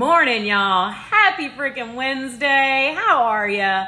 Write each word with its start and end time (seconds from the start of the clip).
morning, 0.00 0.46
y'all. 0.46 0.90
Happy 0.90 1.50
freaking 1.50 1.92
Wednesday. 1.92 2.96
How 2.96 3.24
are 3.24 3.46
ya? 3.46 3.84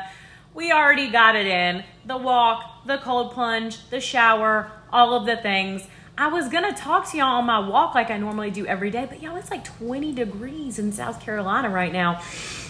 We 0.53 0.71
already 0.71 1.11
got 1.11 1.37
it 1.37 1.46
in. 1.46 1.85
The 2.04 2.19
walk, 2.19 2.85
the 2.85 2.99
cold 2.99 3.33
plunge, 3.33 3.88
the 3.88 3.99
shower, 3.99 4.70
all 4.92 5.14
of 5.14 5.25
the 5.25 5.38
things. 5.38 5.88
I 6.18 6.28
was 6.28 6.50
gonna 6.50 6.75
talk 6.75 7.10
to 7.12 7.17
y'all 7.17 7.38
on 7.38 7.46
my 7.46 7.67
walk 7.67 7.94
like 7.94 8.11
I 8.11 8.18
normally 8.18 8.50
do 8.50 8.66
every 8.66 8.90
day, 8.90 9.06
but 9.09 9.22
y'all, 9.22 9.36
it's 9.36 9.50
like 9.50 9.64
20 9.64 10.12
degrees 10.12 10.79
in 10.79 10.93
South 10.93 11.18
Carolina 11.18 11.70
right 11.70 11.95
now. 11.95 12.20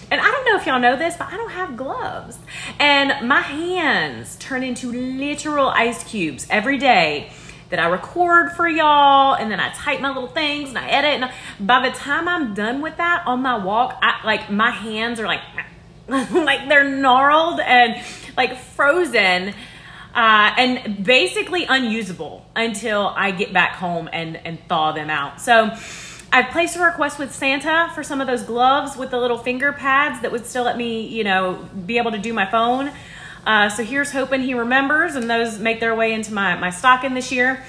And 0.09 0.21
I 0.21 0.31
don't 0.31 0.45
know 0.45 0.55
if 0.55 0.65
y'all 0.65 0.79
know 0.79 0.95
this, 0.95 1.17
but 1.17 1.27
I 1.27 1.35
don't 1.35 1.51
have 1.51 1.75
gloves. 1.75 2.37
And 2.79 3.27
my 3.27 3.41
hands 3.41 4.37
turn 4.37 4.63
into 4.63 4.89
literal 4.89 5.67
ice 5.67 6.05
cubes 6.05 6.47
every 6.49 6.77
day 6.77 7.33
that 7.69 7.79
I 7.79 7.87
record 7.87 8.51
for 8.51 8.67
y'all 8.67 9.35
and 9.35 9.51
then 9.51 9.59
I 9.59 9.71
type 9.73 9.99
my 9.99 10.09
little 10.09 10.27
things 10.27 10.69
and 10.69 10.77
I 10.77 10.87
edit. 10.87 11.21
And 11.21 11.31
by 11.67 11.89
the 11.89 11.95
time 11.95 12.27
I'm 12.27 12.53
done 12.53 12.81
with 12.81 12.97
that 12.97 13.23
on 13.25 13.41
my 13.41 13.57
walk, 13.57 13.97
I 14.01 14.25
like 14.25 14.49
my 14.49 14.71
hands 14.71 15.19
are 15.19 15.25
like, 15.25 15.41
like 16.07 16.69
they're 16.69 16.89
gnarled 16.89 17.59
and 17.59 18.03
like 18.37 18.57
frozen. 18.57 19.53
Uh, 20.15 20.53
and 20.59 21.03
basically 21.03 21.65
unusable 21.65 22.45
until 22.55 23.07
I 23.15 23.31
get 23.31 23.51
back 23.51 23.77
home 23.77 24.07
and, 24.13 24.37
and 24.45 24.59
thaw 24.67 24.91
them 24.91 25.09
out. 25.09 25.41
So 25.41 25.75
I've 26.31 26.49
placed 26.49 26.75
a 26.75 26.83
request 26.83 27.19
with 27.19 27.31
Santa 27.31 27.91
for 27.93 28.01
some 28.01 28.19
of 28.19 28.25
those 28.25 28.41
gloves 28.41 28.97
with 28.97 29.11
the 29.11 29.19
little 29.19 29.37
finger 29.37 29.71
pads 29.71 30.21
that 30.21 30.31
would 30.31 30.47
still 30.47 30.63
let 30.63 30.77
me, 30.77 31.07
you 31.07 31.23
know, 31.23 31.67
be 31.85 31.99
able 31.99 32.09
to 32.11 32.17
do 32.17 32.33
my 32.33 32.49
phone. 32.49 32.91
Uh, 33.45 33.69
so 33.69 33.83
here's 33.83 34.11
hoping 34.11 34.41
he 34.41 34.53
remembers 34.53 35.15
and 35.15 35.29
those 35.29 35.59
make 35.59 35.79
their 35.79 35.95
way 35.95 36.13
into 36.13 36.33
my, 36.33 36.55
my 36.55 36.69
stocking 36.69 37.13
this 37.13 37.31
year. 37.31 37.63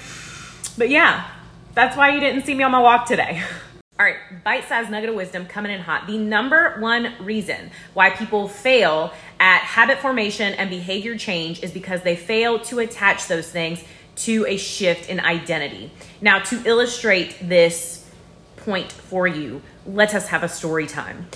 But 0.77 0.89
yeah, 0.89 1.29
that's 1.73 1.97
why 1.97 2.13
you 2.13 2.19
didn't 2.19 2.45
see 2.45 2.53
me 2.53 2.63
on 2.63 2.71
my 2.71 2.79
walk 2.79 3.07
today. 3.07 3.43
All 3.97 4.05
right, 4.05 4.17
bite 4.43 4.67
sized 4.67 4.89
nugget 4.89 5.09
of 5.09 5.15
wisdom 5.15 5.45
coming 5.45 5.71
in 5.71 5.79
hot. 5.79 6.05
The 6.05 6.17
number 6.17 6.75
one 6.79 7.13
reason 7.21 7.71
why 7.93 8.09
people 8.09 8.49
fail 8.49 9.13
at 9.39 9.59
habit 9.59 9.99
formation 9.99 10.53
and 10.53 10.69
behavior 10.69 11.17
change 11.17 11.63
is 11.63 11.71
because 11.71 12.01
they 12.01 12.17
fail 12.17 12.59
to 12.59 12.79
attach 12.79 13.27
those 13.27 13.49
things 13.49 13.81
to 14.17 14.45
a 14.47 14.57
shift 14.57 15.09
in 15.09 15.21
identity. 15.21 15.91
Now, 16.19 16.39
to 16.39 16.61
illustrate 16.65 17.37
this 17.41 18.09
point 18.57 18.91
for 18.91 19.27
you, 19.27 19.61
let 19.85 20.13
us 20.13 20.27
have 20.27 20.43
a 20.43 20.49
story 20.49 20.87
time. 20.87 21.27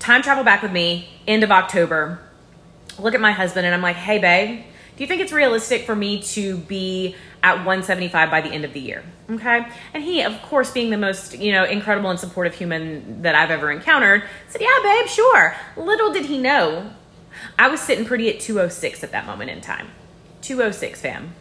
Time 0.00 0.22
travel 0.22 0.42
back 0.42 0.62
with 0.62 0.72
me, 0.72 1.08
end 1.26 1.44
of 1.44 1.52
October 1.52 2.20
look 3.02 3.14
at 3.14 3.20
my 3.20 3.32
husband 3.32 3.66
and 3.66 3.74
I'm 3.74 3.82
like, 3.82 3.96
hey, 3.96 4.18
babe, 4.18 4.64
do 4.96 5.04
you 5.04 5.06
think 5.06 5.20
it's 5.20 5.32
realistic 5.32 5.84
for 5.84 5.94
me 5.94 6.22
to 6.22 6.56
be 6.56 7.14
at 7.42 7.58
175 7.58 8.30
by 8.30 8.40
the 8.40 8.48
end 8.48 8.64
of 8.64 8.72
the 8.72 8.80
year? 8.80 9.04
Okay. 9.30 9.66
And 9.94 10.02
he, 10.02 10.22
of 10.22 10.40
course, 10.42 10.72
being 10.72 10.90
the 10.90 10.96
most, 10.98 11.38
you 11.38 11.52
know, 11.52 11.64
incredible 11.64 12.10
and 12.10 12.18
supportive 12.18 12.54
human 12.54 13.22
that 13.22 13.34
I've 13.34 13.50
ever 13.50 13.70
encountered, 13.70 14.24
said, 14.48 14.60
yeah, 14.60 14.78
babe, 14.82 15.06
sure. 15.06 15.54
Little 15.76 16.12
did 16.12 16.26
he 16.26 16.38
know, 16.38 16.90
I 17.58 17.68
was 17.68 17.80
sitting 17.80 18.04
pretty 18.04 18.28
at 18.28 18.40
206 18.40 19.04
at 19.04 19.12
that 19.12 19.26
moment 19.26 19.50
in 19.50 19.60
time. 19.60 19.88
206, 20.42 21.00
fam. 21.00 21.34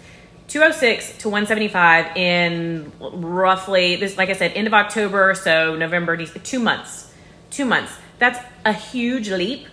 206 0.47 1.17
to 1.19 1.29
175 1.29 2.15
in 2.15 2.91
roughly 2.99 3.97
this 3.97 4.17
like 4.17 4.29
i 4.29 4.33
said 4.33 4.53
end 4.53 4.65
of 4.65 4.73
october 4.73 5.35
so 5.35 5.75
november 5.75 6.15
two 6.25 6.59
months 6.59 7.13
two 7.49 7.65
months 7.65 7.91
that's 8.17 8.39
a 8.63 8.71
huge 8.71 9.29
leap 9.29 9.67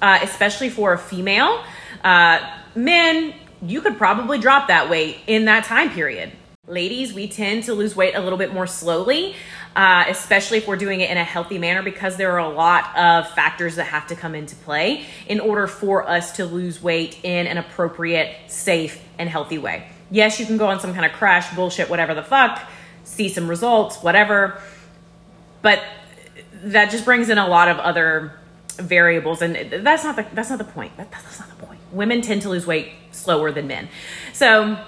uh, 0.00 0.18
especially 0.22 0.70
for 0.70 0.92
a 0.92 0.98
female. 0.98 1.62
Uh, 2.04 2.38
men, 2.74 3.34
you 3.62 3.80
could 3.80 3.96
probably 3.96 4.38
drop 4.38 4.68
that 4.68 4.90
weight 4.90 5.18
in 5.26 5.46
that 5.46 5.64
time 5.64 5.90
period. 5.90 6.32
Ladies, 6.68 7.12
we 7.12 7.28
tend 7.28 7.64
to 7.64 7.74
lose 7.74 7.94
weight 7.94 8.14
a 8.14 8.20
little 8.20 8.38
bit 8.38 8.52
more 8.52 8.66
slowly, 8.66 9.36
uh, 9.76 10.04
especially 10.08 10.58
if 10.58 10.66
we're 10.66 10.76
doing 10.76 11.00
it 11.00 11.10
in 11.10 11.16
a 11.16 11.24
healthy 11.24 11.58
manner, 11.58 11.80
because 11.80 12.16
there 12.16 12.32
are 12.32 12.40
a 12.40 12.48
lot 12.48 12.96
of 12.96 13.30
factors 13.30 13.76
that 13.76 13.84
have 13.84 14.08
to 14.08 14.16
come 14.16 14.34
into 14.34 14.56
play 14.56 15.04
in 15.28 15.38
order 15.38 15.68
for 15.68 16.08
us 16.08 16.32
to 16.32 16.44
lose 16.44 16.82
weight 16.82 17.20
in 17.22 17.46
an 17.46 17.56
appropriate, 17.56 18.36
safe, 18.48 19.00
and 19.18 19.28
healthy 19.28 19.58
way. 19.58 19.88
Yes, 20.10 20.40
you 20.40 20.46
can 20.46 20.56
go 20.56 20.66
on 20.66 20.80
some 20.80 20.92
kind 20.92 21.06
of 21.06 21.12
crash, 21.12 21.54
bullshit, 21.54 21.88
whatever 21.88 22.14
the 22.14 22.22
fuck, 22.22 22.60
see 23.04 23.28
some 23.28 23.48
results, 23.48 24.02
whatever, 24.02 24.60
but 25.62 25.82
that 26.64 26.90
just 26.90 27.04
brings 27.04 27.28
in 27.28 27.38
a 27.38 27.46
lot 27.46 27.68
of 27.68 27.78
other 27.78 28.38
variables 28.76 29.42
and 29.42 29.84
that's 29.84 30.04
not 30.04 30.16
the 30.16 30.26
that's 30.32 30.50
not 30.50 30.58
the 30.58 30.64
point. 30.64 30.96
That, 30.96 31.10
that's 31.10 31.40
not 31.40 31.48
the 31.48 31.66
point. 31.66 31.80
Women 31.92 32.20
tend 32.20 32.42
to 32.42 32.48
lose 32.48 32.66
weight 32.66 32.90
slower 33.12 33.52
than 33.52 33.66
men. 33.66 33.88
So 34.32 34.78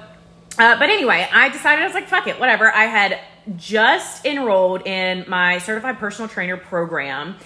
uh, 0.59 0.77
but 0.77 0.91
anyway 0.91 1.29
i 1.33 1.49
decided 1.51 1.83
i 1.83 1.87
was 1.87 1.95
like 1.95 2.09
fuck 2.09 2.27
it 2.27 2.39
whatever. 2.39 2.73
I 2.73 2.85
had 2.85 3.19
just 3.57 4.27
enrolled 4.27 4.87
in 4.87 5.25
my 5.29 5.59
certified 5.59 5.99
personal 5.99 6.29
trainer 6.29 6.57
program 6.57 7.37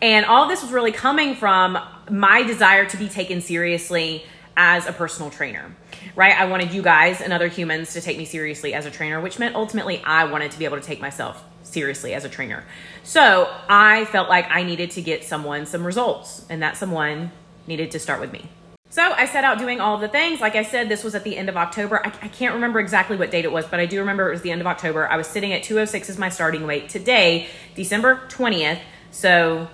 and 0.00 0.24
all 0.24 0.48
this 0.48 0.62
was 0.62 0.72
really 0.72 0.92
coming 0.92 1.34
from 1.34 1.78
my 2.10 2.42
desire 2.42 2.86
to 2.86 2.96
be 2.96 3.08
taken 3.08 3.40
seriously 3.42 4.24
as 4.56 4.86
a 4.86 4.92
personal 4.92 5.30
trainer 5.30 5.74
right 6.14 6.38
i 6.38 6.44
wanted 6.44 6.72
you 6.72 6.82
guys 6.82 7.20
and 7.20 7.32
other 7.32 7.48
humans 7.48 7.92
to 7.92 8.00
take 8.00 8.16
me 8.18 8.24
seriously 8.24 8.74
as 8.74 8.86
a 8.86 8.90
trainer 8.90 9.20
which 9.20 9.38
meant 9.38 9.54
ultimately 9.54 10.02
i 10.04 10.24
wanted 10.24 10.50
to 10.50 10.58
be 10.58 10.64
able 10.64 10.76
to 10.76 10.82
take 10.82 11.00
myself 11.00 11.44
seriously 11.70 12.14
as 12.14 12.24
a 12.24 12.28
trainer. 12.28 12.64
So 13.02 13.52
I 13.68 14.04
felt 14.06 14.28
like 14.28 14.46
I 14.50 14.62
needed 14.62 14.90
to 14.92 15.02
get 15.02 15.24
someone 15.24 15.66
some 15.66 15.84
results, 15.84 16.44
and 16.50 16.62
that 16.62 16.76
someone 16.76 17.30
needed 17.66 17.90
to 17.92 17.98
start 17.98 18.20
with 18.20 18.32
me. 18.32 18.48
So 18.90 19.02
I 19.02 19.26
set 19.26 19.44
out 19.44 19.58
doing 19.58 19.80
all 19.80 19.98
the 19.98 20.08
things. 20.08 20.40
Like 20.40 20.56
I 20.56 20.64
said, 20.64 20.88
this 20.88 21.04
was 21.04 21.14
at 21.14 21.22
the 21.22 21.36
end 21.36 21.48
of 21.48 21.56
October. 21.56 22.04
I, 22.04 22.08
I, 22.22 22.28
can't 22.28 22.54
remember 22.54 22.80
exactly 22.80 23.16
what 23.16 23.30
date 23.30 23.44
it 23.44 23.52
was, 23.52 23.64
but 23.66 23.78
I 23.78 23.86
do 23.86 24.00
remember 24.00 24.28
it 24.28 24.32
was 24.32 24.42
the 24.42 24.50
end 24.50 24.60
of 24.60 24.66
October. 24.66 25.06
I 25.08 25.16
was 25.16 25.28
sitting 25.28 25.52
at 25.52 25.62
206 25.62 26.10
as 26.10 26.18
my 26.18 26.28
starting 26.28 26.66
weight. 26.66 26.88
Today, 26.88 27.46
December 27.76 28.20
20th, 28.28 28.80
so 29.12 29.68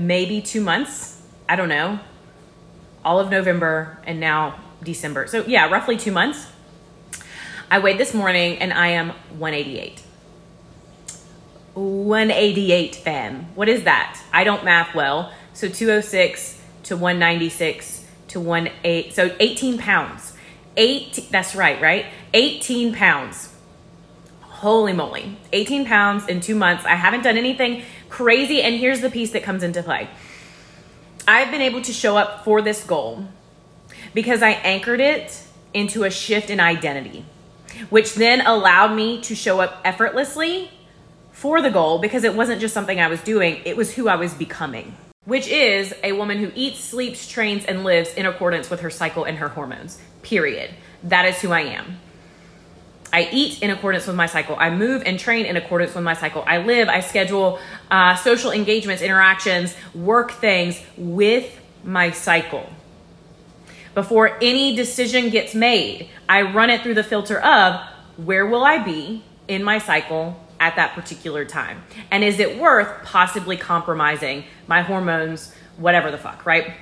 maybe 0.00 0.40
two 0.40 0.60
months. 0.60 1.20
I 1.48 1.56
don't 1.56 1.68
know. 1.68 1.98
All 3.06 3.20
of 3.20 3.30
November 3.30 3.98
and 4.04 4.18
now 4.18 4.58
December. 4.82 5.28
So 5.28 5.44
yeah, 5.46 5.70
roughly 5.70 5.96
two 5.96 6.10
months. 6.10 6.48
I 7.70 7.78
weighed 7.78 7.98
this 7.98 8.12
morning 8.12 8.58
and 8.58 8.72
I 8.72 8.88
am 8.88 9.10
188. 9.38 10.02
188, 11.74 12.96
fam. 12.96 13.46
What 13.54 13.68
is 13.68 13.84
that? 13.84 14.20
I 14.32 14.42
don't 14.42 14.64
math 14.64 14.92
well. 14.92 15.32
So 15.54 15.68
206 15.68 16.60
to 16.82 16.96
196 16.96 18.04
to 18.28 18.70
18. 18.82 19.12
So 19.12 19.36
18 19.38 19.78
pounds. 19.78 20.32
Eight. 20.76 21.28
That's 21.30 21.54
right, 21.54 21.80
right? 21.80 22.06
18 22.34 22.92
pounds. 22.92 23.54
Holy 24.40 24.92
moly. 24.92 25.38
18 25.52 25.86
pounds 25.86 26.26
in 26.26 26.40
two 26.40 26.56
months. 26.56 26.84
I 26.84 26.96
haven't 26.96 27.22
done 27.22 27.36
anything 27.36 27.82
crazy. 28.08 28.62
And 28.62 28.74
here's 28.74 29.00
the 29.00 29.10
piece 29.10 29.30
that 29.30 29.44
comes 29.44 29.62
into 29.62 29.82
play 29.82 30.08
I've 31.28 31.50
been 31.50 31.62
able 31.62 31.82
to 31.82 31.92
show 31.92 32.16
up 32.16 32.44
for 32.44 32.62
this 32.62 32.84
goal 32.84 33.26
because 34.14 34.42
I 34.42 34.50
anchored 34.50 35.00
it 35.00 35.42
into 35.74 36.04
a 36.04 36.10
shift 36.10 36.50
in 36.50 36.60
identity 36.60 37.24
which 37.90 38.14
then 38.14 38.46
allowed 38.46 38.94
me 38.94 39.20
to 39.22 39.34
show 39.34 39.60
up 39.60 39.80
effortlessly 39.84 40.70
for 41.32 41.60
the 41.60 41.70
goal 41.70 41.98
because 41.98 42.24
it 42.24 42.34
wasn't 42.34 42.60
just 42.60 42.74
something 42.74 43.00
I 43.00 43.08
was 43.08 43.20
doing, 43.20 43.60
it 43.64 43.76
was 43.76 43.94
who 43.94 44.08
I 44.08 44.16
was 44.16 44.32
becoming, 44.34 44.96
which 45.24 45.48
is 45.48 45.94
a 46.02 46.12
woman 46.12 46.38
who 46.38 46.50
eats, 46.54 46.80
sleeps, 46.80 47.28
trains, 47.28 47.64
and 47.64 47.84
lives 47.84 48.14
in 48.14 48.26
accordance 48.26 48.70
with 48.70 48.80
her 48.80 48.90
cycle 48.90 49.24
and 49.24 49.38
her 49.38 49.48
hormones. 49.48 50.00
Period. 50.22 50.70
That 51.04 51.26
is 51.26 51.40
who 51.40 51.52
I 51.52 51.60
am. 51.60 51.98
I 53.16 53.28
eat 53.32 53.62
in 53.62 53.70
accordance 53.70 54.06
with 54.06 54.16
my 54.16 54.26
cycle. 54.26 54.56
I 54.58 54.70
move 54.70 55.02
and 55.06 55.18
train 55.18 55.46
in 55.46 55.56
accordance 55.56 55.94
with 55.94 56.04
my 56.04 56.14
cycle. 56.14 56.44
I 56.46 56.58
live, 56.58 56.88
I 56.88 57.00
schedule 57.00 57.58
uh, 57.90 58.14
social 58.14 58.50
engagements, 58.52 59.02
interactions, 59.02 59.74
work 59.94 60.32
things 60.32 60.80
with 60.96 61.46
my 61.82 62.10
cycle 62.10 62.68
before 63.96 64.36
any 64.42 64.76
decision 64.76 65.30
gets 65.30 65.54
made, 65.54 66.10
I 66.28 66.42
run 66.42 66.68
it 66.68 66.82
through 66.82 66.94
the 66.94 67.02
filter 67.02 67.40
of 67.40 67.80
where 68.18 68.46
will 68.46 68.62
I 68.62 68.76
be 68.76 69.24
in 69.48 69.64
my 69.64 69.78
cycle 69.78 70.38
at 70.60 70.76
that 70.76 70.94
particular 70.94 71.46
time? 71.46 71.82
And 72.10 72.22
is 72.22 72.38
it 72.38 72.58
worth 72.58 73.04
possibly 73.04 73.56
compromising 73.56 74.44
my 74.66 74.82
hormones, 74.82 75.54
whatever 75.78 76.10
the 76.10 76.18
fuck, 76.18 76.44
right? 76.44 76.74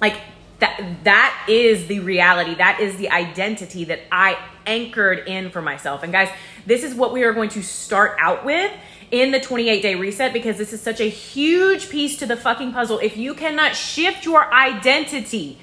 Like 0.00 0.20
that 0.58 1.04
that 1.04 1.46
is 1.48 1.86
the 1.86 2.00
reality. 2.00 2.54
That 2.54 2.80
is 2.80 2.96
the 2.96 3.10
identity 3.10 3.84
that 3.84 4.00
I 4.10 4.36
anchored 4.66 5.28
in 5.28 5.50
for 5.50 5.62
myself. 5.62 6.02
And 6.02 6.12
guys, 6.12 6.28
this 6.66 6.82
is 6.82 6.94
what 6.94 7.12
we 7.12 7.22
are 7.22 7.32
going 7.32 7.50
to 7.50 7.62
start 7.62 8.16
out 8.20 8.44
with 8.44 8.72
in 9.10 9.30
the 9.30 9.40
28 9.40 9.80
day 9.80 9.94
reset 9.94 10.32
because 10.32 10.58
this 10.58 10.72
is 10.72 10.80
such 10.80 11.00
a 11.00 11.08
huge 11.08 11.88
piece 11.88 12.18
to 12.18 12.26
the 12.26 12.36
fucking 12.36 12.72
puzzle. 12.72 12.98
If 12.98 13.16
you 13.16 13.34
cannot 13.34 13.74
shift 13.74 14.24
your 14.24 14.52
identity, 14.52 15.58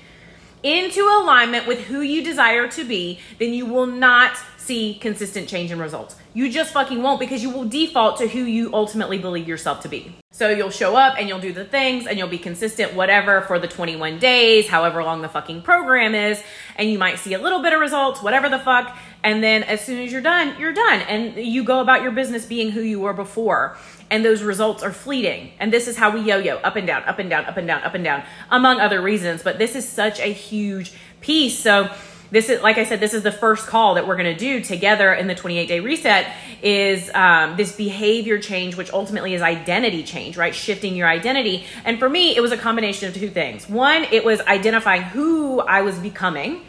into 0.65 1.01
alignment 1.01 1.67
with 1.67 1.79
who 1.81 2.01
you 2.01 2.23
desire 2.23 2.67
to 2.69 2.83
be, 2.83 3.19
then 3.37 3.53
you 3.53 3.67
will 3.67 3.85
not 3.85 4.35
see 4.57 4.95
consistent 4.95 5.47
change 5.47 5.71
in 5.71 5.77
results. 5.77 6.15
You 6.33 6.51
just 6.51 6.73
fucking 6.73 7.03
won't 7.03 7.19
because 7.19 7.43
you 7.43 7.51
will 7.51 7.65
default 7.65 8.17
to 8.17 8.27
who 8.27 8.39
you 8.39 8.73
ultimately 8.73 9.19
believe 9.19 9.47
yourself 9.47 9.81
to 9.81 9.89
be. 9.89 10.15
So 10.31 10.49
you'll 10.49 10.71
show 10.71 10.95
up 10.95 11.17
and 11.19 11.29
you'll 11.29 11.39
do 11.39 11.53
the 11.53 11.63
things 11.63 12.07
and 12.07 12.17
you'll 12.17 12.27
be 12.27 12.39
consistent, 12.39 12.95
whatever, 12.95 13.41
for 13.41 13.59
the 13.59 13.67
21 13.67 14.17
days, 14.17 14.67
however 14.67 15.03
long 15.03 15.21
the 15.21 15.29
fucking 15.29 15.61
program 15.61 16.15
is, 16.15 16.41
and 16.75 16.89
you 16.89 16.97
might 16.97 17.19
see 17.19 17.35
a 17.35 17.39
little 17.39 17.61
bit 17.61 17.71
of 17.71 17.79
results, 17.79 18.23
whatever 18.23 18.49
the 18.49 18.59
fuck, 18.59 18.97
And 19.25 19.43
then 19.43 19.63
as 19.63 19.81
soon 19.81 19.99
as 20.05 20.11
you're 20.11 20.21
done, 20.21 20.55
you're 20.59 20.71
done. 20.71 21.01
And 21.01 21.35
you 21.35 21.63
go 21.63 21.79
about 21.79 22.03
your 22.03 22.11
business 22.11 22.45
being 22.45 22.69
who 22.69 22.81
you 22.81 22.99
were 22.99 23.11
before. 23.11 23.75
And 24.11 24.23
those 24.23 24.43
results 24.43 24.83
are 24.83 24.93
fleeting. 24.93 25.51
And 25.59 25.73
this 25.73 25.87
is 25.87 25.97
how 25.97 26.11
we 26.11 26.21
yo 26.21 26.37
yo 26.37 26.57
up 26.57 26.75
and 26.75 26.85
down, 26.85 27.03
up 27.05 27.17
and 27.17 27.27
down, 27.27 27.43
up 27.45 27.57
and 27.57 27.67
down, 27.67 27.81
up 27.81 27.95
and 27.95 28.03
down, 28.03 28.23
among 28.51 28.79
other 28.79 29.01
reasons. 29.01 29.41
But 29.41 29.57
this 29.57 29.75
is 29.75 29.89
such 29.89 30.19
a 30.19 30.31
huge 30.31 30.93
piece. 31.21 31.57
So, 31.57 31.89
this 32.31 32.49
is 32.49 32.59
like 32.63 32.79
i 32.79 32.83
said 32.83 32.99
this 32.99 33.13
is 33.13 33.21
the 33.21 33.31
first 33.31 33.67
call 33.67 33.93
that 33.93 34.07
we're 34.07 34.17
going 34.17 34.35
to 34.35 34.37
do 34.37 34.59
together 34.59 35.13
in 35.13 35.27
the 35.27 35.35
28 35.35 35.67
day 35.67 35.79
reset 35.79 36.33
is 36.63 37.11
um, 37.13 37.55
this 37.55 37.75
behavior 37.75 38.39
change 38.39 38.75
which 38.75 38.91
ultimately 38.91 39.35
is 39.35 39.43
identity 39.43 40.01
change 40.01 40.35
right 40.35 40.55
shifting 40.55 40.95
your 40.95 41.07
identity 41.07 41.65
and 41.85 41.99
for 41.99 42.09
me 42.09 42.35
it 42.35 42.41
was 42.41 42.51
a 42.51 42.57
combination 42.57 43.07
of 43.07 43.13
two 43.13 43.29
things 43.29 43.69
one 43.69 44.05
it 44.05 44.25
was 44.25 44.41
identifying 44.41 45.03
who 45.03 45.61
i 45.61 45.83
was 45.83 45.99
becoming 45.99 46.63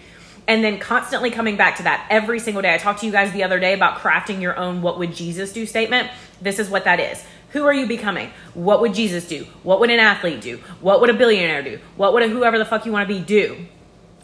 and 0.48 0.62
then 0.62 0.78
constantly 0.78 1.30
coming 1.30 1.56
back 1.56 1.76
to 1.76 1.82
that 1.82 2.06
every 2.10 2.38
single 2.38 2.62
day 2.62 2.74
i 2.74 2.78
talked 2.78 3.00
to 3.00 3.06
you 3.06 3.12
guys 3.12 3.32
the 3.32 3.42
other 3.42 3.58
day 3.58 3.74
about 3.74 3.98
crafting 3.98 4.40
your 4.40 4.56
own 4.56 4.82
what 4.82 4.98
would 4.98 5.14
jesus 5.14 5.52
do 5.52 5.66
statement 5.66 6.08
this 6.40 6.58
is 6.58 6.68
what 6.68 6.84
that 6.84 7.00
is 7.00 7.24
who 7.56 7.64
are 7.64 7.72
you 7.72 7.86
becoming? 7.86 8.30
What 8.52 8.82
would 8.82 8.92
Jesus 8.92 9.26
do? 9.26 9.46
What 9.62 9.80
would 9.80 9.88
an 9.88 9.98
athlete 9.98 10.42
do? 10.42 10.58
What 10.80 11.00
would 11.00 11.08
a 11.08 11.14
billionaire 11.14 11.62
do? 11.62 11.78
What 11.96 12.12
would 12.12 12.22
a 12.22 12.28
whoever 12.28 12.58
the 12.58 12.66
fuck 12.66 12.84
you 12.84 12.92
want 12.92 13.08
to 13.08 13.14
be 13.14 13.20
do? 13.20 13.66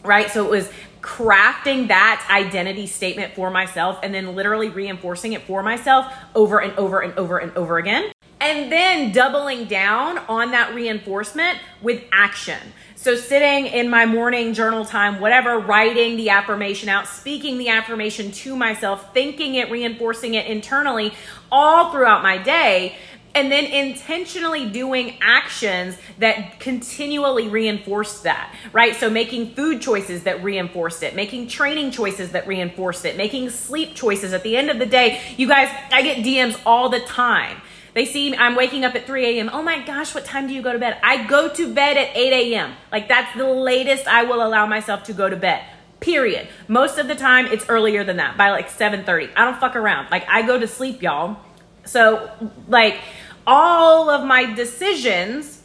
Right? 0.03 0.29
So 0.29 0.45
it 0.45 0.51
was 0.51 0.69
crafting 1.01 1.87
that 1.87 2.25
identity 2.29 2.85
statement 2.85 3.33
for 3.33 3.49
myself 3.49 3.99
and 4.03 4.13
then 4.13 4.35
literally 4.35 4.69
reinforcing 4.69 5.33
it 5.33 5.41
for 5.41 5.63
myself 5.63 6.13
over 6.35 6.59
and 6.59 6.77
over 6.77 6.99
and 6.99 7.17
over 7.17 7.39
and 7.39 7.55
over 7.57 7.77
again. 7.77 8.11
And 8.39 8.71
then 8.71 9.11
doubling 9.11 9.65
down 9.65 10.19
on 10.29 10.51
that 10.51 10.75
reinforcement 10.75 11.57
with 11.81 12.03
action. 12.11 12.59
So, 13.03 13.17
sitting 13.17 13.65
in 13.65 13.89
my 13.89 14.05
morning 14.05 14.53
journal 14.53 14.85
time, 14.85 15.19
whatever, 15.19 15.59
writing 15.59 16.15
the 16.15 16.29
affirmation 16.29 16.87
out, 16.87 17.05
speaking 17.05 17.57
the 17.57 17.67
affirmation 17.67 18.31
to 18.31 18.55
myself, 18.55 19.13
thinking 19.13 19.55
it, 19.55 19.69
reinforcing 19.69 20.35
it 20.35 20.47
internally 20.47 21.13
all 21.51 21.91
throughout 21.91 22.23
my 22.23 22.37
day 22.37 22.95
and 23.35 23.51
then 23.51 23.65
intentionally 23.65 24.69
doing 24.69 25.17
actions 25.21 25.97
that 26.19 26.61
continually 26.61 27.49
reinforce 27.49 28.21
that, 28.21 28.55
right? 28.71 28.95
So 28.95 29.09
making 29.09 29.53
food 29.53 29.81
choices 29.81 30.23
that 30.23 30.41
reinforced 30.41 31.03
it, 31.03 31.13
making 31.13 31.49
training 31.49 31.91
choices 31.91 32.31
that 32.31 32.47
reinforced 32.47 33.03
it, 33.03 33.17
making 33.17 33.49
sleep 33.49 33.95
choices. 33.95 34.31
At 34.31 34.43
the 34.43 34.55
end 34.55 34.69
of 34.69 34.79
the 34.79 34.85
day, 34.85 35.19
you 35.35 35.49
guys, 35.49 35.67
I 35.91 36.03
get 36.03 36.19
DMs 36.19 36.57
all 36.65 36.87
the 36.87 37.01
time. 37.01 37.61
They 37.93 38.05
see 38.05 38.35
I'm 38.35 38.55
waking 38.55 38.85
up 38.85 38.95
at 38.95 39.05
3 39.05 39.25
a.m. 39.25 39.49
Oh 39.53 39.61
my 39.61 39.79
gosh, 39.79 40.15
what 40.15 40.25
time 40.25 40.47
do 40.47 40.53
you 40.53 40.61
go 40.61 40.73
to 40.73 40.79
bed? 40.79 40.97
I 41.03 41.25
go 41.25 41.49
to 41.49 41.73
bed 41.73 41.97
at 41.97 42.15
8 42.15 42.53
a.m. 42.53 42.73
Like 42.91 43.07
that's 43.07 43.35
the 43.37 43.47
latest 43.47 44.07
I 44.07 44.23
will 44.23 44.45
allow 44.45 44.65
myself 44.65 45.03
to 45.03 45.13
go 45.13 45.29
to 45.29 45.35
bed. 45.35 45.63
Period. 45.99 46.47
Most 46.67 46.97
of 46.97 47.07
the 47.07 47.15
time 47.15 47.45
it's 47.45 47.69
earlier 47.69 48.03
than 48.03 48.17
that 48.17 48.35
by 48.35 48.49
like 48.49 48.69
7:30. 48.69 49.31
I 49.35 49.45
don't 49.45 49.59
fuck 49.59 49.75
around. 49.75 50.09
Like 50.09 50.27
I 50.27 50.41
go 50.41 50.59
to 50.59 50.67
sleep, 50.67 51.01
y'all. 51.01 51.37
So 51.85 52.31
like 52.67 52.99
all 53.45 54.09
of 54.09 54.25
my 54.25 54.51
decisions 54.53 55.61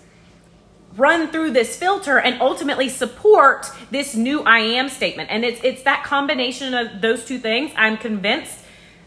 run 0.97 1.29
through 1.29 1.53
this 1.53 1.77
filter 1.77 2.19
and 2.19 2.41
ultimately 2.43 2.89
support 2.89 3.71
this 3.91 4.15
new 4.15 4.43
I 4.43 4.59
am 4.59 4.89
statement. 4.91 5.31
And 5.31 5.45
it's 5.45 5.61
it's 5.65 5.83
that 5.85 6.05
combination 6.05 6.75
of 6.75 7.01
those 7.01 7.25
two 7.25 7.39
things, 7.39 7.73
I'm 7.75 7.97
convinced 7.97 8.65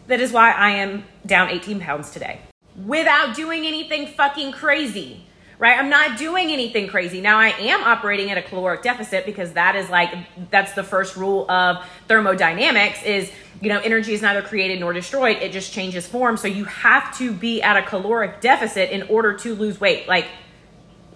that 0.08 0.20
is 0.20 0.32
why 0.32 0.50
I 0.50 0.70
am 0.70 1.04
down 1.24 1.50
18 1.50 1.78
pounds 1.78 2.10
today. 2.10 2.40
Without 2.76 3.36
doing 3.36 3.66
anything 3.66 4.06
fucking 4.06 4.52
crazy. 4.52 5.24
Right? 5.58 5.78
I'm 5.78 5.90
not 5.90 6.18
doing 6.18 6.50
anything 6.50 6.88
crazy. 6.88 7.20
Now 7.20 7.38
I 7.38 7.50
am 7.50 7.84
operating 7.84 8.32
at 8.32 8.38
a 8.38 8.42
caloric 8.42 8.82
deficit 8.82 9.24
because 9.24 9.52
that 9.52 9.76
is 9.76 9.88
like 9.88 10.12
that's 10.50 10.72
the 10.72 10.82
first 10.82 11.16
rule 11.16 11.48
of 11.48 11.84
thermodynamics 12.08 13.04
is 13.04 13.30
you 13.62 13.68
know, 13.68 13.78
energy 13.78 14.12
is 14.12 14.22
neither 14.22 14.42
created 14.42 14.80
nor 14.80 14.92
destroyed, 14.92 15.36
it 15.36 15.52
just 15.52 15.72
changes 15.72 16.06
form. 16.06 16.36
So 16.36 16.48
you 16.48 16.64
have 16.64 17.16
to 17.18 17.32
be 17.32 17.62
at 17.62 17.76
a 17.76 17.82
caloric 17.82 18.40
deficit 18.40 18.90
in 18.90 19.02
order 19.04 19.34
to 19.34 19.54
lose 19.54 19.80
weight. 19.80 20.08
Like, 20.08 20.26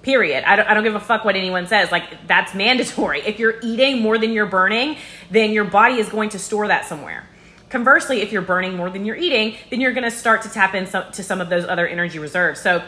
period. 0.03 0.45
I 0.45 0.55
don't, 0.55 0.69
I 0.69 0.75
don't 0.75 0.85
give 0.85 0.95
a 0.95 1.01
fuck 1.01 1.25
what 1.25 1.35
anyone 1.35 1.67
says. 1.67 1.91
Like, 1.91 2.29
that's 2.29 2.55
mandatory. 2.55 3.21
If 3.27 3.41
you're 3.41 3.57
eating 3.63 4.01
more 4.01 4.17
than 4.17 4.31
you're 4.31 4.47
burning, 4.47 4.97
then 5.29 5.51
your 5.51 5.65
body 5.65 5.97
is 5.97 6.09
going 6.09 6.31
to 6.31 6.39
store 6.39 6.69
that 6.69 6.87
somewhere. 6.87 7.29
Conversely, 7.69 8.21
if 8.21 8.33
you're 8.33 8.43
burning 8.43 8.77
more 8.77 8.91
than 8.91 9.05
you're 9.05 9.17
eating, 9.17 9.57
then 9.71 9.81
you're 9.81 9.93
going 9.93 10.05
to 10.05 10.11
start 10.11 10.43
to 10.43 10.49
tap 10.49 10.75
into 10.75 11.23
some 11.23 11.41
of 11.41 11.49
those 11.49 11.65
other 11.65 11.87
energy 11.87 12.19
reserves. 12.19 12.61
So, 12.61 12.83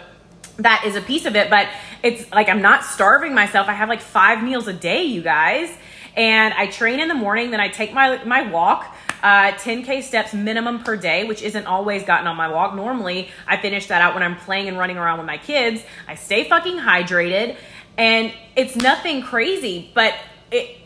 that 0.59 0.83
is 0.85 0.97
a 0.97 1.01
piece 1.01 1.25
of 1.25 1.37
it, 1.37 1.51
but 1.51 1.69
it's 2.03 2.31
like 2.33 2.49
I'm 2.49 2.63
not 2.63 2.85
starving 2.85 3.33
myself. 3.33 3.69
I 3.69 3.75
have 3.75 3.89
like 3.89 4.01
five 4.01 4.43
meals 4.43 4.67
a 4.67 4.73
day, 4.73 5.05
you 5.05 5.23
guys. 5.23 5.73
And 6.17 6.53
I 6.55 6.67
train 6.67 6.99
in 6.99 7.07
the 7.07 7.15
morning, 7.15 7.53
then 7.53 7.61
I 7.61 7.69
take 7.69 7.93
my, 7.93 8.25
my 8.25 8.51
walk 8.51 8.93
uh, 9.23 9.53
10K 9.53 10.03
steps 10.03 10.33
minimum 10.33 10.83
per 10.83 10.97
day, 10.97 11.25
which 11.25 11.43
isn't 11.43 11.67
always 11.67 12.05
gotten 12.05 12.27
on 12.27 12.37
my 12.37 12.49
walk. 12.49 12.75
Normally, 12.75 13.31
I 13.47 13.57
finish 13.57 13.87
that 13.87 14.03
out 14.03 14.15
when 14.15 14.23
I'm 14.23 14.37
playing 14.37 14.69
and 14.69 14.79
running 14.79 14.97
around 14.97 15.19
with 15.19 15.27
my 15.27 15.39
kids. 15.39 15.83
I 16.07 16.15
stay 16.15 16.49
fucking 16.49 16.77
hydrated, 16.77 17.57
and 17.97 18.33
it's 18.57 18.77
nothing 18.77 19.23
crazy, 19.23 19.91
but 19.95 20.15
it. 20.51 20.77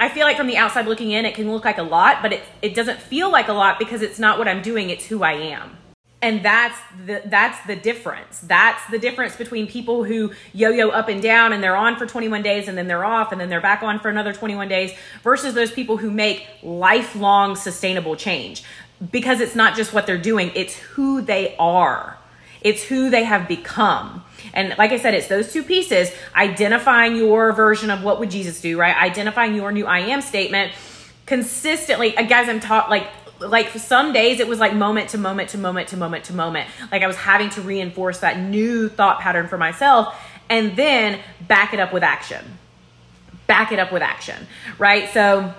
I 0.00 0.08
feel 0.08 0.26
like 0.26 0.36
from 0.36 0.46
the 0.46 0.56
outside 0.56 0.86
looking 0.86 1.10
in, 1.10 1.24
it 1.24 1.34
can 1.34 1.50
look 1.50 1.64
like 1.64 1.78
a 1.78 1.82
lot, 1.82 2.22
but 2.22 2.32
it, 2.32 2.42
it 2.62 2.74
doesn't 2.74 3.00
feel 3.00 3.30
like 3.30 3.48
a 3.48 3.52
lot 3.52 3.78
because 3.78 4.02
it's 4.02 4.18
not 4.18 4.38
what 4.38 4.46
I'm 4.46 4.62
doing, 4.62 4.90
it's 4.90 5.06
who 5.06 5.22
I 5.22 5.32
am. 5.32 5.76
And 6.20 6.44
that's 6.44 6.76
the 7.06 7.22
that's 7.26 7.64
the 7.66 7.76
difference. 7.76 8.40
That's 8.40 8.84
the 8.90 8.98
difference 8.98 9.36
between 9.36 9.68
people 9.68 10.02
who 10.02 10.32
yo-yo 10.52 10.88
up 10.88 11.08
and 11.08 11.22
down 11.22 11.52
and 11.52 11.62
they're 11.62 11.76
on 11.76 11.96
for 11.96 12.06
21 12.06 12.42
days 12.42 12.66
and 12.66 12.76
then 12.76 12.88
they're 12.88 13.04
off 13.04 13.30
and 13.30 13.40
then 13.40 13.48
they're 13.48 13.60
back 13.60 13.84
on 13.84 14.00
for 14.00 14.08
another 14.08 14.32
21 14.32 14.68
days 14.68 14.92
versus 15.22 15.54
those 15.54 15.70
people 15.70 15.96
who 15.96 16.10
make 16.10 16.44
lifelong 16.64 17.54
sustainable 17.54 18.16
change. 18.16 18.64
Because 19.12 19.40
it's 19.40 19.54
not 19.54 19.76
just 19.76 19.92
what 19.92 20.06
they're 20.06 20.18
doing 20.18 20.50
it's 20.56 20.74
who 20.74 21.20
they 21.20 21.54
are 21.56 22.18
it's 22.60 22.82
who 22.82 23.10
they 23.10 23.24
have 23.24 23.48
become 23.48 24.24
and 24.52 24.74
like 24.78 24.92
i 24.92 24.98
said 24.98 25.14
it's 25.14 25.28
those 25.28 25.52
two 25.52 25.62
pieces 25.62 26.12
identifying 26.34 27.16
your 27.16 27.52
version 27.52 27.90
of 27.90 28.02
what 28.02 28.18
would 28.20 28.30
jesus 28.30 28.60
do 28.60 28.78
right 28.78 28.96
identifying 28.96 29.54
your 29.54 29.72
new 29.72 29.86
i 29.86 29.98
am 29.98 30.20
statement 30.20 30.72
consistently 31.26 32.16
uh, 32.16 32.22
guys 32.22 32.48
i'm 32.48 32.60
taught 32.60 32.90
like 32.90 33.08
like 33.40 33.70
some 33.70 34.12
days 34.12 34.40
it 34.40 34.48
was 34.48 34.58
like 34.58 34.74
moment 34.74 35.10
to 35.10 35.18
moment 35.18 35.50
to 35.50 35.58
moment 35.58 35.88
to 35.88 35.96
moment 35.96 36.24
to 36.24 36.32
moment. 36.32 36.68
Like 36.90 37.02
I 37.02 37.06
was 37.06 37.16
having 37.16 37.50
to 37.50 37.60
reinforce 37.60 38.20
that 38.20 38.38
new 38.38 38.88
thought 38.88 39.20
pattern 39.20 39.48
for 39.48 39.58
myself 39.58 40.14
and 40.48 40.76
then 40.76 41.20
back 41.46 41.74
it 41.74 41.80
up 41.80 41.92
with 41.92 42.02
action. 42.02 42.44
Back 43.46 43.72
it 43.72 43.78
up 43.78 43.92
with 43.92 44.02
action, 44.02 44.46
right? 44.78 45.08
So 45.10 45.54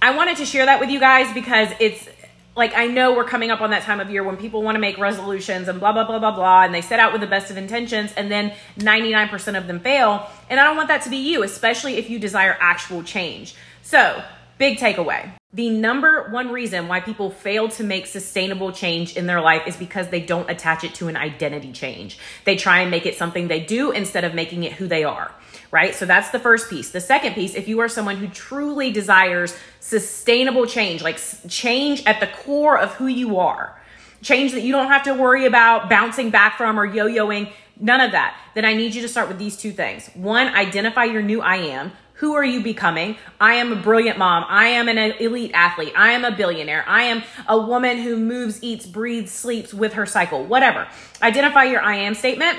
I 0.00 0.16
wanted 0.16 0.38
to 0.38 0.44
share 0.46 0.66
that 0.66 0.80
with 0.80 0.90
you 0.90 1.00
guys 1.00 1.32
because 1.32 1.68
it's 1.78 2.08
like 2.54 2.74
I 2.74 2.86
know 2.86 3.14
we're 3.14 3.24
coming 3.24 3.50
up 3.50 3.60
on 3.60 3.70
that 3.70 3.82
time 3.82 4.00
of 4.00 4.10
year 4.10 4.22
when 4.22 4.36
people 4.36 4.62
want 4.62 4.76
to 4.76 4.80
make 4.80 4.98
resolutions 4.98 5.68
and 5.68 5.80
blah 5.80 5.92
blah 5.92 6.04
blah 6.04 6.18
blah 6.18 6.34
blah 6.34 6.62
and 6.62 6.74
they 6.74 6.82
set 6.82 6.98
out 6.98 7.12
with 7.12 7.20
the 7.20 7.26
best 7.26 7.50
of 7.50 7.56
intentions 7.56 8.12
and 8.16 8.30
then 8.30 8.52
99% 8.78 9.58
of 9.58 9.66
them 9.66 9.80
fail 9.80 10.28
and 10.50 10.60
I 10.60 10.64
don't 10.64 10.76
want 10.76 10.88
that 10.88 11.02
to 11.02 11.10
be 11.10 11.16
you 11.16 11.42
especially 11.42 11.96
if 11.96 12.10
you 12.10 12.18
desire 12.18 12.56
actual 12.60 13.02
change. 13.02 13.54
So, 13.82 14.22
big 14.58 14.78
takeaway 14.78 15.32
the 15.54 15.68
number 15.68 16.30
one 16.30 16.50
reason 16.50 16.88
why 16.88 17.00
people 17.00 17.30
fail 17.30 17.68
to 17.68 17.84
make 17.84 18.06
sustainable 18.06 18.72
change 18.72 19.16
in 19.18 19.26
their 19.26 19.42
life 19.42 19.66
is 19.66 19.76
because 19.76 20.08
they 20.08 20.20
don't 20.20 20.48
attach 20.48 20.82
it 20.82 20.94
to 20.94 21.08
an 21.08 21.16
identity 21.16 21.72
change. 21.72 22.18
They 22.44 22.56
try 22.56 22.80
and 22.80 22.90
make 22.90 23.04
it 23.04 23.16
something 23.16 23.48
they 23.48 23.60
do 23.60 23.90
instead 23.90 24.24
of 24.24 24.34
making 24.34 24.64
it 24.64 24.72
who 24.72 24.86
they 24.86 25.04
are, 25.04 25.30
right? 25.72 25.94
So 25.94 26.04
that's 26.06 26.30
the 26.30 26.38
first 26.38 26.70
piece. 26.70 26.90
The 26.90 27.00
second 27.00 27.32
piece, 27.32 27.54
if 27.54 27.66
you 27.66 27.80
are 27.80 27.88
someone 27.88 28.16
who 28.18 28.28
truly 28.28 28.92
desires 28.92 29.56
sustainable 29.80 30.66
change, 30.66 31.02
like 31.02 31.18
change 31.48 32.04
at 32.06 32.20
the 32.20 32.28
core 32.28 32.78
of 32.78 32.92
who 32.94 33.06
you 33.06 33.38
are, 33.38 33.80
change 34.20 34.52
that 34.52 34.60
you 34.60 34.70
don't 34.70 34.88
have 34.88 35.02
to 35.04 35.14
worry 35.14 35.46
about 35.46 35.90
bouncing 35.90 36.30
back 36.30 36.56
from 36.56 36.78
or 36.78 36.84
yo 36.84 37.06
yoing, 37.06 37.50
none 37.80 38.02
of 38.02 38.12
that, 38.12 38.36
then 38.54 38.64
I 38.64 38.74
need 38.74 38.94
you 38.94 39.02
to 39.02 39.08
start 39.08 39.28
with 39.28 39.38
these 39.38 39.56
two 39.56 39.72
things. 39.72 40.08
One, 40.14 40.48
identify 40.48 41.04
your 41.04 41.22
new 41.22 41.40
I 41.40 41.56
am. 41.56 41.92
Who 42.16 42.34
are 42.34 42.44
you 42.44 42.62
becoming? 42.62 43.16
I 43.40 43.54
am 43.54 43.72
a 43.72 43.76
brilliant 43.76 44.16
mom. 44.18 44.44
I 44.46 44.68
am 44.68 44.88
an 44.88 44.98
elite 44.98 45.50
athlete. 45.54 45.92
I 45.96 46.12
am 46.12 46.24
a 46.24 46.30
billionaire. 46.30 46.84
I 46.86 47.04
am 47.04 47.24
a 47.48 47.58
woman 47.58 47.96
who 47.96 48.16
moves, 48.16 48.62
eats, 48.62 48.86
breathes, 48.86 49.32
sleeps 49.32 49.74
with 49.74 49.94
her 49.94 50.06
cycle. 50.06 50.44
Whatever. 50.44 50.86
Identify 51.20 51.64
your 51.64 51.80
I 51.80 51.96
am 51.96 52.14
statement. 52.14 52.58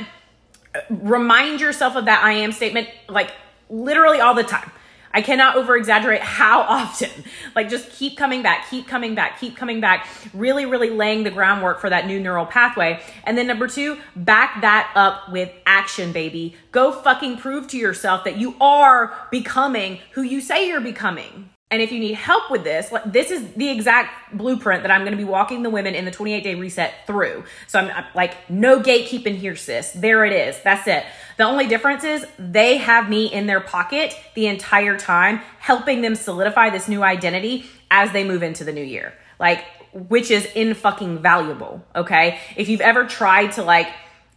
Remind 0.89 1.61
yourself 1.61 1.95
of 1.95 2.05
that 2.05 2.23
I 2.23 2.33
am 2.33 2.51
statement 2.51 2.87
like 3.07 3.31
literally 3.69 4.19
all 4.19 4.33
the 4.33 4.43
time. 4.43 4.71
I 5.13 5.21
cannot 5.21 5.55
over 5.55 5.75
exaggerate 5.75 6.21
how 6.21 6.61
often. 6.67 7.09
Like 7.55 7.69
just 7.69 7.91
keep 7.91 8.17
coming 8.17 8.41
back, 8.41 8.69
keep 8.69 8.87
coming 8.87 9.15
back, 9.15 9.39
keep 9.39 9.55
coming 9.55 9.79
back, 9.79 10.07
really, 10.33 10.65
really 10.65 10.89
laying 10.89 11.23
the 11.23 11.31
groundwork 11.31 11.79
for 11.79 11.89
that 11.89 12.07
new 12.07 12.19
neural 12.19 12.45
pathway. 12.45 13.01
And 13.23 13.37
then 13.37 13.47
number 13.47 13.67
two, 13.67 13.99
back 14.15 14.61
that 14.61 14.91
up 14.95 15.31
with 15.31 15.51
action, 15.65 16.11
baby. 16.11 16.55
Go 16.71 16.91
fucking 16.91 17.37
prove 17.37 17.67
to 17.67 17.77
yourself 17.77 18.23
that 18.23 18.37
you 18.37 18.55
are 18.59 19.27
becoming 19.29 19.99
who 20.11 20.23
you 20.23 20.41
say 20.41 20.67
you're 20.67 20.81
becoming. 20.81 21.49
And 21.73 21.81
if 21.81 21.91
you 21.91 21.99
need 21.99 22.13
help 22.13 22.51
with 22.51 22.63
this, 22.63 22.93
this 23.03 23.31
is 23.31 23.53
the 23.53 23.67
exact 23.67 24.37
blueprint 24.37 24.83
that 24.83 24.91
I'm 24.91 25.01
going 25.01 25.13
to 25.13 25.17
be 25.17 25.23
walking 25.23 25.63
the 25.63 25.71
women 25.71 25.95
in 25.95 26.05
the 26.05 26.11
28 26.11 26.43
day 26.43 26.53
reset 26.53 26.93
through. 27.07 27.45
So 27.65 27.79
I'm, 27.79 27.89
I'm 27.89 28.05
like, 28.13 28.47
no 28.47 28.79
gatekeeping 28.79 29.37
here, 29.37 29.55
sis. 29.55 29.91
There 29.91 30.23
it 30.23 30.33
is. 30.33 30.61
That's 30.61 30.87
it. 30.87 31.03
The 31.37 31.45
only 31.45 31.65
difference 31.65 32.03
is 32.03 32.27
they 32.37 32.77
have 32.77 33.09
me 33.09 33.25
in 33.25 33.47
their 33.47 33.59
pocket 33.59 34.15
the 34.35 34.45
entire 34.45 34.99
time, 34.99 35.41
helping 35.57 36.01
them 36.01 36.13
solidify 36.13 36.69
this 36.69 36.87
new 36.87 37.01
identity 37.01 37.65
as 37.89 38.11
they 38.11 38.23
move 38.23 38.43
into 38.43 38.63
the 38.63 38.71
new 38.71 38.83
year. 38.83 39.11
Like, 39.39 39.65
which 39.93 40.29
is 40.29 40.45
in 40.53 40.75
fucking 40.75 41.23
valuable. 41.23 41.83
Okay. 41.95 42.39
If 42.55 42.69
you've 42.69 42.81
ever 42.81 43.05
tried 43.05 43.53
to 43.53 43.63
like, 43.63 43.87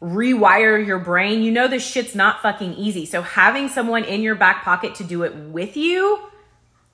rewire 0.00 0.87
your 0.87 1.00
brain, 1.00 1.43
you 1.43 1.50
know 1.50 1.69
this 1.69 1.87
shit's 1.87 2.14
not 2.14 2.40
fucking 2.40 2.73
easy. 2.76 3.05
So 3.05 3.21
having 3.21 3.69
someone 3.69 4.05
in 4.05 4.23
your 4.23 4.37
back 4.37 4.64
pocket 4.64 4.95
to 4.95 5.05
do 5.05 5.23
it 5.23 5.35
with 5.35 5.76
you 5.76 6.19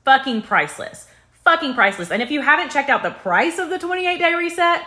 fucking 0.04 0.42
priceless. 0.42 1.08
Fucking 1.44 1.74
priceless. 1.74 2.10
And 2.10 2.22
if 2.22 2.30
you 2.30 2.40
haven't 2.40 2.70
checked 2.70 2.90
out 2.90 3.02
the 3.02 3.10
price 3.10 3.58
of 3.58 3.70
the 3.70 3.78
28 3.78 4.18
day 4.18 4.34
reset, 4.34 4.82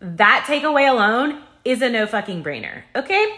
that 0.00 0.44
takeaway 0.46 0.88
alone 0.88 1.42
is 1.64 1.82
a 1.82 1.90
no 1.90 2.06
fucking 2.06 2.42
brainer. 2.42 2.82
Okay? 2.94 3.36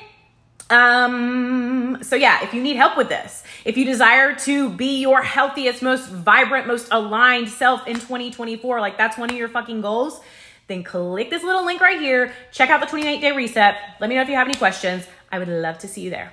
Um, 0.70 1.98
so 2.02 2.14
yeah, 2.14 2.44
if 2.44 2.54
you 2.54 2.62
need 2.62 2.76
help 2.76 2.96
with 2.96 3.08
this, 3.08 3.42
if 3.64 3.76
you 3.76 3.84
desire 3.84 4.36
to 4.36 4.70
be 4.70 5.00
your 5.00 5.20
healthiest, 5.20 5.82
most 5.82 6.08
vibrant, 6.08 6.68
most 6.68 6.86
aligned 6.92 7.48
self 7.48 7.86
in 7.88 7.96
2024, 7.96 8.80
like 8.80 8.96
that's 8.96 9.18
one 9.18 9.30
of 9.30 9.36
your 9.36 9.48
fucking 9.48 9.80
goals, 9.80 10.20
then 10.68 10.84
click 10.84 11.30
this 11.30 11.42
little 11.42 11.64
link 11.64 11.80
right 11.80 12.00
here. 12.00 12.32
Check 12.52 12.70
out 12.70 12.80
the 12.80 12.86
28 12.86 13.20
day 13.20 13.32
reset. 13.32 13.76
Let 14.00 14.08
me 14.08 14.14
know 14.14 14.22
if 14.22 14.28
you 14.28 14.36
have 14.36 14.46
any 14.46 14.56
questions. 14.56 15.04
I 15.32 15.40
would 15.40 15.48
love 15.48 15.78
to 15.78 15.88
see 15.88 16.02
you 16.02 16.10
there. 16.10 16.32